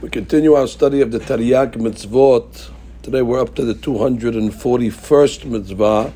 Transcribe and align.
We 0.00 0.08
continue 0.08 0.54
our 0.54 0.66
study 0.66 1.02
of 1.02 1.10
the 1.10 1.18
Taryag 1.18 1.74
mitzvot. 1.74 2.70
Today 3.02 3.20
we're 3.20 3.38
up 3.38 3.54
to 3.56 3.66
the 3.66 3.74
241st 3.74 5.44
mitzvah, 5.44 6.10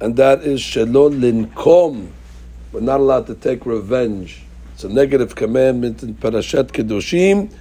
and 0.00 0.16
that 0.16 0.42
is 0.42 0.60
Shalom 0.60 1.20
Linkom. 1.20 2.08
We're 2.72 2.80
not 2.80 2.98
allowed 2.98 3.28
to 3.28 3.36
take 3.36 3.66
revenge. 3.66 4.42
It's 4.72 4.82
a 4.82 4.88
negative 4.88 5.36
commandment 5.36 6.02
in 6.02 6.16
Parashat 6.16 6.72
Kedoshim, 6.72 7.52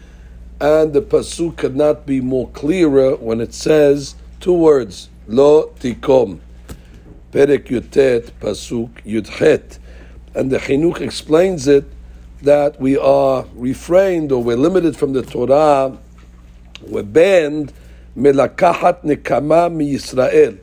and 0.59 0.91
the 0.91 1.03
pasuk 1.03 1.57
could 1.57 1.75
not 1.75 2.07
be 2.07 2.19
more 2.19 2.49
clearer 2.49 3.15
when 3.15 3.39
it 3.39 3.53
says 3.53 4.15
two 4.39 4.53
words, 4.53 5.09
Lo 5.27 5.71
Tikom. 5.79 6.39
Perek 7.31 7.65
Yutet, 7.65 8.31
pasuk 8.41 8.89
Yudchet. 9.03 9.77
And 10.33 10.51
the 10.51 10.57
Chinuch 10.57 10.99
explains 10.99 11.67
it 11.67 11.85
that 12.43 12.79
we 12.79 12.97
are 12.97 13.45
refrained 13.55 14.31
or 14.31 14.43
we're 14.43 14.57
limited 14.57 14.97
from 14.97 15.13
the 15.13 15.21
Torah, 15.21 15.97
we're 16.81 17.01
banned 17.01 17.71
melakahat 18.17 19.01
nekama 19.03 19.73
mi 19.73 19.93
Yisrael. 19.93 20.59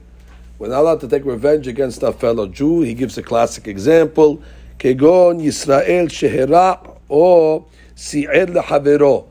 We're 0.59 0.69
not 0.69 0.81
allowed 0.81 1.01
to 1.01 1.09
take 1.09 1.25
revenge 1.25 1.67
against 1.67 2.05
our 2.05 2.13
fellow 2.13 2.47
Jew. 2.47 2.83
He 2.83 2.93
gives 2.93 3.17
a 3.17 3.23
classic 3.23 3.67
example, 3.67 4.43
kegon 4.79 5.43
Yisrael 5.43 6.09
shehera 6.09 6.99
or 7.09 7.65
si'er 7.95 8.47
lehavero. 8.47 9.27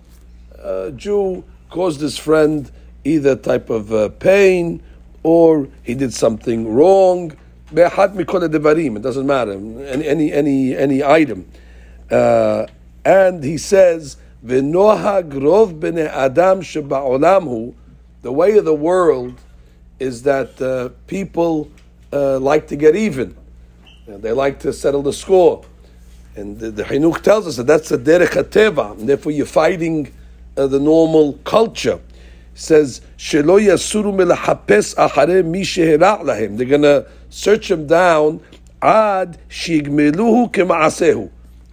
A 0.58 0.92
Jew 0.92 1.44
caused 1.70 2.02
his 2.02 2.18
friend 2.18 2.72
either 3.04 3.36
type 3.36 3.70
of 3.70 3.94
uh, 3.94 4.10
pain 4.10 4.82
or 5.22 5.68
he 5.84 5.94
did 5.94 6.16
something 6.16 6.74
wrong. 6.74 7.32
It 7.72 7.76
doesn't 7.76 9.28
matter. 9.28 9.52
Any, 9.52 10.08
any, 10.08 10.34
any, 10.34 10.76
any 10.76 11.04
item. 11.04 11.46
Uh, 12.12 12.66
and 13.06 13.44
he 13.44 13.58
says, 13.58 14.18
"V'nohag 14.46 15.32
rov 15.32 15.80
b'nei 15.80 16.08
adam 16.08 16.62
sheba'olam 16.62 17.74
The 18.22 18.32
way 18.32 18.58
of 18.58 18.66
the 18.66 18.74
world 18.74 19.40
is 20.00 20.24
that 20.24 20.62
uh, 20.62 20.90
people 21.08 21.70
uh, 22.12 22.40
like 22.40 22.68
to 22.68 22.76
get 22.76 22.96
even. 22.96 23.36
They 24.08 24.32
like 24.32 24.60
to 24.62 24.74
settle 24.74 25.04
the 25.04 25.14
score. 25.14 25.64
And 26.36 26.58
the, 26.60 26.72
the 26.72 26.84
Chinuch 26.84 27.22
tells 27.22 27.46
us 27.48 27.58
that 27.58 27.68
that's 27.68 27.92
a 27.92 27.98
derech 27.98 28.98
and 28.98 29.10
therefore 29.10 29.32
you're 29.32 29.46
fighting 29.46 30.12
uh, 30.58 30.68
the 30.68 30.80
normal 30.80 31.34
culture. 31.44 32.00
He 32.54 32.60
says, 32.60 33.02
Shelo 33.18 33.62
yasuru 33.62 34.14
melachapes 34.16 34.96
achare 34.96 35.46
mi 35.46 35.62
lahem. 35.62 36.58
They're 36.58 36.78
to 36.82 37.08
search 37.30 37.70
him 37.70 37.86
down 37.86 38.42
ad 38.82 39.38
shigmeluhu 39.50 40.52
kema'asehu 40.52 41.30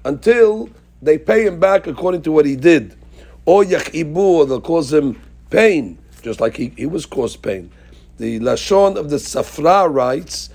until 0.06 0.70
they 1.02 1.18
pay 1.18 1.46
him 1.46 1.58
back 1.58 1.86
according 1.86 2.22
to 2.22 2.32
what 2.32 2.46
he 2.46 2.56
did. 2.56 2.96
Or 3.44 3.64
yachibu, 3.64 4.16
or 4.16 4.46
they'll 4.46 4.60
cause 4.60 4.92
him 4.92 5.20
pain, 5.50 5.98
just 6.22 6.40
like 6.40 6.56
he, 6.56 6.72
he 6.76 6.86
was 6.86 7.06
caused 7.06 7.42
pain. 7.42 7.70
The 8.18 8.40
Lashon 8.40 8.96
of 8.96 9.10
the 9.10 9.16
Sifra 9.16 9.92
writes, 9.92 10.50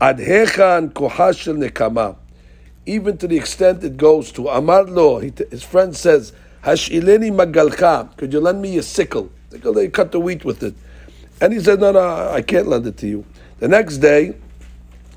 Adhechan 0.00 0.92
kohashel 0.92 1.56
nekama. 1.70 2.16
Even 2.84 3.16
to 3.18 3.26
the 3.26 3.36
extent 3.36 3.82
it 3.82 3.96
goes 3.96 4.30
to 4.32 4.48
Amar 4.48 4.84
lo, 4.84 5.20
his 5.20 5.62
friend 5.62 5.96
says, 5.96 6.32
Hashileni 6.62 7.30
magalcha, 7.32 8.16
could 8.16 8.32
you 8.32 8.40
lend 8.40 8.60
me 8.60 8.76
a 8.78 8.82
sickle? 8.82 9.30
Because 9.50 9.74
They 9.76 9.88
cut 9.88 10.12
the 10.12 10.20
wheat 10.20 10.44
with 10.44 10.62
it. 10.62 10.74
And 11.40 11.52
he 11.52 11.60
said, 11.60 11.80
No, 11.80 11.92
no, 11.92 12.30
I 12.30 12.42
can't 12.42 12.66
lend 12.66 12.86
it 12.86 12.96
to 12.98 13.06
you. 13.06 13.24
The 13.60 13.68
next 13.68 13.98
day, 13.98 14.34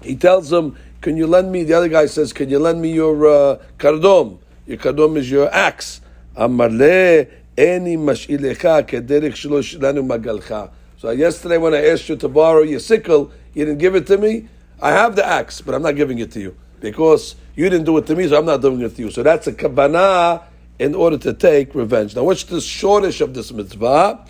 he 0.02 0.16
tells 0.16 0.52
him, 0.52 0.78
can 1.02 1.16
you 1.16 1.28
lend 1.28 1.52
me? 1.52 1.64
The 1.64 1.74
other 1.74 1.88
guy 1.88 2.08
says, 2.08 2.34
Can 2.34 2.50
you 2.50 2.60
lend 2.60 2.82
me 2.82 2.92
your 2.92 3.28
uh, 3.28 3.58
kardom? 3.78 4.40
Your 4.66 4.78
kardom 4.78 5.18
is 5.18 5.32
your 5.32 5.54
axe. 5.54 6.02
Amarle 6.36 7.30
eni 7.56 7.98
mashilecha 7.98 8.84
shlanu 8.86 10.06
magalcha. 10.06 10.72
So 10.98 11.12
yesterday 11.12 11.58
when 11.58 11.74
I 11.74 11.88
asked 11.88 12.10
you 12.10 12.18
to 12.18 12.28
borrow 12.28 12.64
your 12.64 12.82
sickle, 12.82 13.32
you 13.54 13.66
didn't 13.66 13.80
give 13.80 13.96
it 13.96 14.08
to 14.08 14.18
me. 14.18 14.50
I 14.82 14.92
have 14.92 15.16
the 15.16 15.26
axe, 15.26 15.62
but 15.62 15.74
I'm 15.74 15.82
not 15.82 15.96
giving 15.96 16.20
it 16.20 16.32
to 16.34 16.42
you 16.42 16.58
because 16.82 17.36
you 17.56 17.70
didn't 17.70 17.86
do 17.86 17.98
it 17.98 18.06
to 18.08 18.16
me, 18.16 18.28
so 18.28 18.38
I'm 18.38 18.46
not 18.46 18.62
doing 18.62 18.82
it 18.82 18.96
to 18.96 19.02
you. 19.02 19.12
So 19.12 19.24
that's 19.24 19.48
a 19.48 19.54
kavanah 19.54 20.44
in 20.80 20.96
order 20.96 21.18
to 21.18 21.34
take 21.34 21.76
revenge. 21.76 22.16
Now, 22.16 22.24
what's 22.24 22.44
the 22.44 22.62
shortish 22.62 23.22
of 23.22 23.34
this 23.34 23.52
mitzvah? 23.52 24.26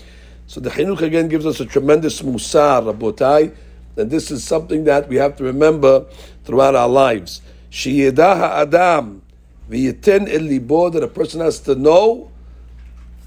So 0.48 0.60
the 0.60 0.70
chinuch 0.70 1.02
again 1.02 1.28
gives 1.28 1.46
us 1.46 1.60
a 1.60 1.66
tremendous 1.66 2.22
musar, 2.22 2.92
rabotai 2.92 3.56
that 3.96 4.10
this 4.10 4.32
is 4.32 4.44
something 4.44 4.86
that 4.86 5.08
we 5.08 5.18
have 5.18 5.36
to 5.38 5.44
remember 5.44 6.06
throughout 6.44 6.76
our 6.76 6.90
lives. 6.90 7.42
Shiyedah 7.72 8.62
Adam 8.62 9.22
v'yiten 9.70 10.34
el 10.34 10.42
libo 10.42 10.90
that 10.90 11.04
a 11.04 11.08
person 11.08 11.42
has 11.42 11.60
to 11.60 11.76
know 11.76 12.32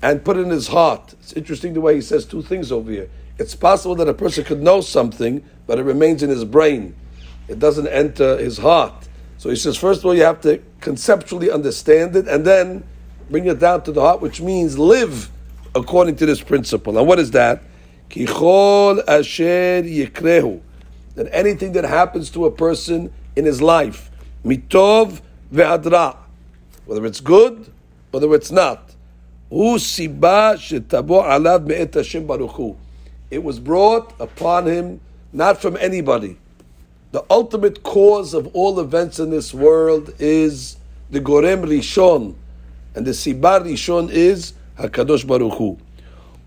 and 0.02 0.24
put 0.24 0.36
in 0.36 0.50
his 0.50 0.68
heart. 0.68 1.14
It's 1.20 1.32
interesting 1.32 1.74
the 1.74 1.80
way 1.80 1.94
he 1.94 2.00
says 2.00 2.24
two 2.24 2.42
things 2.42 2.72
over 2.72 2.90
here. 2.90 3.08
It's 3.38 3.54
possible 3.54 3.94
that 3.96 4.08
a 4.08 4.14
person 4.14 4.44
could 4.44 4.60
know 4.60 4.80
something, 4.80 5.44
but 5.66 5.78
it 5.78 5.84
remains 5.84 6.22
in 6.22 6.30
his 6.30 6.44
brain. 6.44 6.94
It 7.48 7.58
doesn't 7.58 7.86
enter 7.88 8.36
his 8.38 8.58
heart. 8.58 9.08
So 9.38 9.50
he 9.50 9.56
says, 9.56 9.76
first 9.76 10.00
of 10.00 10.06
all, 10.06 10.14
you 10.14 10.22
have 10.22 10.40
to 10.42 10.62
conceptually 10.80 11.50
understand 11.50 12.14
it 12.16 12.28
and 12.28 12.44
then 12.44 12.84
bring 13.30 13.46
it 13.46 13.58
down 13.58 13.82
to 13.84 13.92
the 13.92 14.00
heart, 14.00 14.20
which 14.20 14.40
means 14.40 14.78
live 14.78 15.30
according 15.74 16.16
to 16.16 16.26
this 16.26 16.40
principle. 16.40 16.98
And 16.98 17.06
what 17.08 17.18
is 17.18 17.30
that? 17.32 17.62
Kichol 18.12 19.02
asher 19.08 19.82
yikrehu. 19.82 20.60
That 21.14 21.28
anything 21.32 21.72
that 21.72 21.84
happens 21.84 22.30
to 22.30 22.44
a 22.46 22.50
person 22.50 23.12
in 23.36 23.46
his 23.46 23.60
life, 23.60 24.10
mitov 24.44 25.20
ve'adra, 25.52 26.16
whether 26.84 27.04
it's 27.06 27.20
good, 27.20 27.72
whether 28.10 28.32
it's 28.34 28.50
not, 28.50 28.94
hu 29.48 29.76
siba 29.76 30.56
shetabo 30.56 31.24
alav 31.24 31.66
me'et 31.66 31.94
Hashem 31.94 32.26
baruch 32.26 32.76
It 33.30 33.42
was 33.42 33.58
brought 33.58 34.14
upon 34.20 34.66
him 34.66 35.00
not 35.32 35.60
from 35.60 35.76
anybody. 35.78 36.36
The 37.12 37.24
ultimate 37.30 37.82
cause 37.82 38.34
of 38.34 38.46
all 38.54 38.78
events 38.78 39.18
in 39.18 39.30
this 39.30 39.52
world 39.52 40.14
is 40.18 40.76
the 41.10 41.20
Gorem 41.20 41.64
Rishon, 41.64 42.34
and 42.94 43.06
the 43.06 43.10
Sibar 43.10 43.62
Rishon 43.62 44.10
is 44.10 44.54
Hakadosh 44.78 45.26
Baruch 45.26 45.54
Hu. 45.58 45.78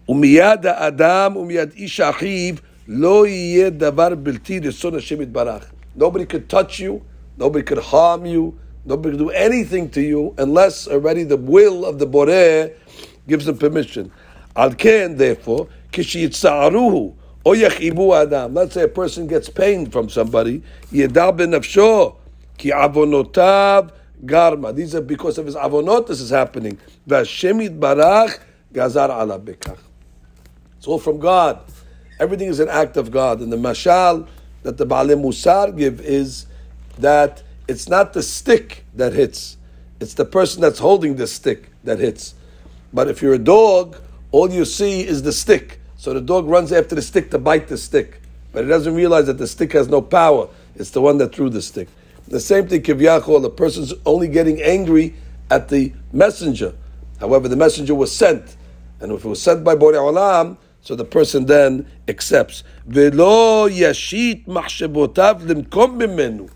ומיד 0.08 0.66
האדם 0.66 1.36
ומיד 1.36 1.72
איש 1.76 2.00
אחיו 2.00 2.54
לא 2.88 3.26
יהיה 3.26 3.70
דבר 3.70 4.14
בלתי 4.14 4.58
רצון 4.58 4.94
השם 4.94 5.22
יתברך. 5.22 5.70
Nobody 5.98 6.24
could 6.24 6.48
touch 6.48 6.80
you, 6.80 7.00
nobody 7.38 7.62
could 7.62 7.78
harm 7.78 8.26
you, 8.26 8.54
nobody 8.86 9.16
could 9.16 9.18
do 9.18 9.30
anything 9.30 9.88
to 9.88 10.00
you 10.00 10.34
unless 10.38 10.88
already 10.88 11.24
the 11.24 11.36
will 11.36 11.84
of 11.84 11.98
the 11.98 12.06
Boreh 12.06 12.70
gives 13.28 13.46
them 13.46 13.56
permission. 13.56 14.08
על 14.54 14.70
כן, 14.78 15.12
therefore, 15.16 15.64
כשיצערוהו 15.92 17.14
או 17.46 17.54
יכאיבו 17.54 18.14
האדם, 18.16 18.58
let's 18.58 18.74
say 18.74 18.82
a 18.82 18.98
person 18.98 19.26
gets 19.28 19.48
pain 19.48 19.86
from 19.92 20.08
somebody, 20.08 20.60
ידע 20.92 21.30
בנפשו 21.30 22.12
כי 22.58 22.72
עוונותיו 22.72 23.84
גרמה. 24.24 24.70
These 24.70 24.94
are 24.94 25.00
because 25.00 25.38
of 25.38 25.46
his 25.46 25.56
עוונות 25.56 26.10
this 26.10 26.20
is 26.20 26.30
happening. 26.30 26.74
והשם 27.06 27.60
יתברך 27.60 28.38
גזר 28.72 29.12
עליו 29.12 29.40
בכך. 29.44 29.80
It's 30.85 30.89
all 30.91 30.99
from 30.99 31.17
God. 31.17 31.61
Everything 32.19 32.47
is 32.47 32.59
an 32.59 32.69
act 32.69 32.95
of 32.95 33.09
God. 33.09 33.39
And 33.39 33.51
the 33.51 33.57
mashal 33.57 34.27
that 34.61 34.77
the 34.77 34.85
Baalei 34.85 35.19
Musar 35.19 35.75
give 35.75 35.99
is 35.99 36.45
that 36.99 37.41
it's 37.67 37.89
not 37.89 38.13
the 38.13 38.21
stick 38.21 38.85
that 38.93 39.11
hits, 39.11 39.57
it's 39.99 40.13
the 40.13 40.25
person 40.25 40.61
that's 40.61 40.77
holding 40.77 41.15
the 41.15 41.25
stick 41.25 41.71
that 41.85 41.97
hits. 41.97 42.35
But 42.93 43.07
if 43.07 43.23
you're 43.23 43.33
a 43.33 43.39
dog, 43.39 43.97
all 44.31 44.51
you 44.51 44.63
see 44.63 45.01
is 45.01 45.23
the 45.23 45.33
stick. 45.33 45.79
So 45.97 46.13
the 46.13 46.21
dog 46.21 46.45
runs 46.45 46.71
after 46.71 46.93
the 46.93 47.01
stick 47.01 47.31
to 47.31 47.39
bite 47.39 47.67
the 47.67 47.79
stick. 47.79 48.21
But 48.51 48.65
it 48.65 48.67
doesn't 48.67 48.93
realize 48.93 49.25
that 49.25 49.39
the 49.39 49.47
stick 49.47 49.71
has 49.71 49.87
no 49.87 50.03
power. 50.03 50.49
It's 50.75 50.91
the 50.91 51.01
one 51.01 51.17
that 51.17 51.33
threw 51.33 51.49
the 51.49 51.63
stick. 51.63 51.87
The 52.27 52.39
same 52.39 52.67
thing, 52.67 52.83
Kivyachol, 52.83 53.41
the 53.41 53.49
person's 53.49 53.91
only 54.05 54.27
getting 54.27 54.61
angry 54.61 55.15
at 55.49 55.67
the 55.67 55.93
messenger. 56.13 56.75
However, 57.19 57.47
the 57.47 57.55
messenger 57.55 57.95
was 57.95 58.15
sent. 58.15 58.55
And 58.99 59.11
if 59.11 59.25
it 59.25 59.27
was 59.27 59.41
sent 59.41 59.63
by 59.63 59.73
Borei 59.73 59.95
Olam, 59.95 60.57
so 60.85 60.93
the 60.93 61.03
person 61.03 61.47
then 61.47 61.87
accepts. 62.07 62.63
Velo 62.85 63.67
yashit 63.67 64.45
machshebotav 64.45 65.41
limkom 65.41 65.97
bimenu. 65.97 66.47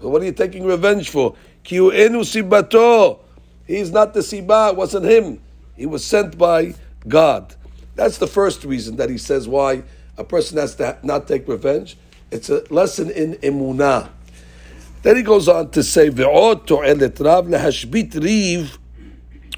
What 0.00 0.20
are 0.20 0.26
you 0.26 0.32
taking 0.32 0.66
revenge 0.66 1.08
for? 1.08 1.34
Kiu 1.64 1.90
enu 1.94 2.18
sibato. 2.18 3.20
He's 3.66 3.90
not 3.90 4.12
the 4.12 4.20
siba. 4.20 4.72
It 4.72 4.76
wasn't 4.76 5.06
him. 5.06 5.40
He 5.74 5.86
was 5.86 6.04
sent 6.04 6.36
by 6.36 6.74
God. 7.08 7.54
That's 7.94 8.18
the 8.18 8.26
first 8.26 8.62
reason 8.62 8.96
that 8.96 9.08
he 9.08 9.16
says 9.16 9.48
why 9.48 9.84
a 10.18 10.24
person 10.24 10.58
has 10.58 10.74
to 10.74 10.98
not 11.02 11.26
take 11.26 11.48
revenge. 11.48 11.96
It's 12.30 12.50
a 12.50 12.62
lesson 12.68 13.10
in 13.10 13.36
emunah. 13.36 14.10
Then 15.00 15.16
he 15.16 15.22
goes 15.22 15.48
on 15.48 15.70
to 15.70 15.82
say, 15.82 16.10
"Ve'od 16.10 16.66
to'elet 16.66 17.18
rav 17.20 17.46
lehashbit 17.46 18.22
riv 18.22 18.78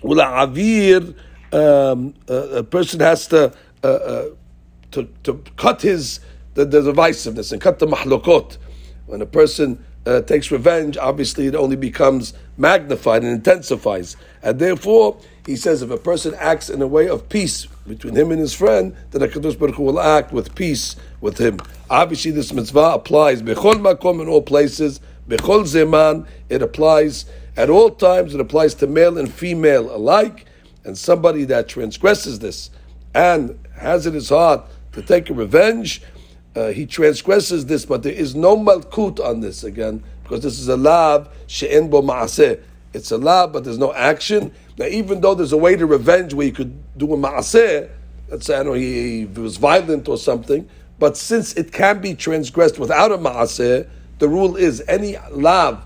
ula'avir." 0.04 1.16
Um, 1.52 2.14
a 2.28 2.62
person 2.62 3.00
has 3.00 3.26
to 3.26 3.52
uh, 3.82 3.86
uh, 3.86 4.28
to, 4.92 5.08
to 5.22 5.42
cut 5.56 5.82
his 5.82 6.20
the, 6.54 6.64
the 6.64 6.80
divisiveness 6.80 7.52
and 7.52 7.60
cut 7.60 7.78
the 7.78 7.86
mahlokot. 7.86 8.58
When 9.06 9.22
a 9.22 9.26
person 9.26 9.84
uh, 10.06 10.20
takes 10.22 10.50
revenge, 10.50 10.96
obviously 10.96 11.46
it 11.46 11.54
only 11.54 11.76
becomes 11.76 12.34
magnified 12.56 13.22
and 13.22 13.32
intensifies. 13.32 14.16
And 14.42 14.58
therefore, 14.58 15.18
he 15.46 15.56
says 15.56 15.82
if 15.82 15.90
a 15.90 15.96
person 15.96 16.34
acts 16.38 16.70
in 16.70 16.82
a 16.82 16.86
way 16.86 17.08
of 17.08 17.28
peace 17.28 17.66
between 17.86 18.14
him 18.14 18.30
and 18.30 18.40
his 18.40 18.54
friend, 18.54 18.96
then 19.10 19.22
HaKadosh 19.22 19.58
Baruch 19.58 19.76
Hu 19.76 19.84
will 19.84 20.00
act 20.00 20.32
with 20.32 20.54
peace 20.54 20.96
with 21.20 21.38
him. 21.38 21.58
Obviously, 21.88 22.30
this 22.30 22.52
mitzvah 22.52 22.92
applies 22.94 23.42
bechol 23.42 23.74
makom 23.74 24.20
in 24.20 24.28
all 24.28 24.42
places, 24.42 25.00
bechol 25.28 25.62
zeman, 25.64 26.26
it 26.48 26.62
applies 26.62 27.26
at 27.56 27.70
all 27.70 27.90
times, 27.90 28.34
it 28.34 28.40
applies 28.40 28.74
to 28.74 28.86
male 28.86 29.18
and 29.18 29.32
female 29.32 29.94
alike, 29.94 30.46
and 30.84 30.96
somebody 30.96 31.44
that 31.44 31.68
transgresses 31.68 32.38
this 32.38 32.70
and 33.14 33.58
has 33.80 34.06
in 34.06 34.14
his 34.14 34.28
heart 34.28 34.62
to 34.92 35.02
take 35.02 35.28
revenge, 35.30 36.02
uh, 36.54 36.68
he 36.68 36.84
transgresses 36.86 37.66
this, 37.66 37.84
but 37.84 38.02
there 38.02 38.12
is 38.12 38.34
no 38.34 38.56
malkut 38.56 39.24
on 39.24 39.40
this 39.40 39.64
again, 39.64 40.02
because 40.22 40.42
this 40.42 40.58
is 40.58 40.68
a 40.68 40.76
lav 40.76 41.28
she'en 41.46 41.88
bo 41.88 42.02
ma'aseh. 42.02 42.60
It's 42.92 43.10
a 43.10 43.18
lav, 43.18 43.52
but 43.52 43.64
there's 43.64 43.78
no 43.78 43.92
action. 43.94 44.52
Now, 44.76 44.86
even 44.86 45.20
though 45.20 45.34
there's 45.34 45.52
a 45.52 45.56
way 45.56 45.76
to 45.76 45.86
revenge 45.86 46.34
where 46.34 46.46
you 46.46 46.52
could 46.52 46.74
do 46.98 47.12
a 47.14 47.16
ma'aseh, 47.16 47.88
let's 48.28 48.46
say, 48.46 48.58
I 48.58 48.62
know 48.62 48.72
he, 48.74 49.20
he 49.20 49.24
was 49.26 49.56
violent 49.56 50.08
or 50.08 50.18
something, 50.18 50.68
but 50.98 51.16
since 51.16 51.54
it 51.54 51.72
can 51.72 52.00
be 52.00 52.14
transgressed 52.14 52.78
without 52.78 53.12
a 53.12 53.18
ma'aseh, 53.18 53.88
the 54.18 54.28
rule 54.28 54.56
is 54.56 54.82
any 54.86 55.16
lav 55.30 55.84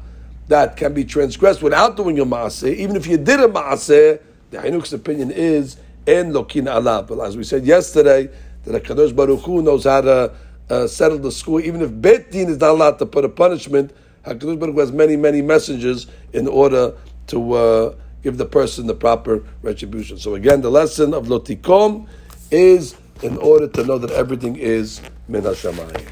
that 0.48 0.76
can 0.76 0.92
be 0.92 1.04
transgressed 1.04 1.62
without 1.62 1.96
doing 1.96 2.18
a 2.18 2.26
ma'aseh, 2.26 2.74
even 2.74 2.96
if 2.96 3.06
you 3.06 3.16
did 3.16 3.40
a 3.40 3.48
ma'aseh, 3.48 4.20
the 4.50 4.58
Chinuch's 4.58 4.92
opinion 4.92 5.30
is 5.30 5.76
en 6.06 6.32
lokin 6.32 6.66
alav. 6.66 7.08
But 7.08 7.20
as 7.20 7.36
we 7.36 7.44
said 7.44 7.64
yesterday, 7.64 8.30
that 8.64 8.84
Kadosh 8.84 9.14
Baruch 9.14 9.40
Hu 9.40 9.62
knows 9.62 9.84
how 9.84 10.00
to 10.00 10.32
uh, 10.70 10.86
settle 10.86 11.18
the 11.18 11.32
score, 11.32 11.60
even 11.60 11.82
if 11.82 11.90
Bet 12.00 12.30
Din 12.30 12.48
is 12.48 12.58
not 12.58 12.70
allowed 12.70 12.98
to 12.98 13.06
put 13.06 13.24
a 13.24 13.28
punishment. 13.28 13.92
Hakadosh 14.26 14.58
Baruch 14.58 14.74
Hu 14.74 14.80
has 14.80 14.92
many, 14.92 15.16
many 15.16 15.42
messengers 15.42 16.06
in 16.32 16.48
order 16.48 16.94
to 17.28 17.52
uh, 17.54 17.94
give 18.22 18.38
the 18.38 18.46
person 18.46 18.86
the 18.86 18.94
proper 18.94 19.44
retribution. 19.62 20.18
So 20.18 20.34
again, 20.34 20.62
the 20.62 20.70
lesson 20.70 21.12
of 21.14 21.26
Lotikom 21.26 22.08
is 22.50 22.96
in 23.22 23.36
order 23.38 23.68
to 23.68 23.84
know 23.84 23.98
that 23.98 24.10
everything 24.10 24.56
is 24.56 25.00
min 25.28 25.42
Hashemayim. 25.42 26.08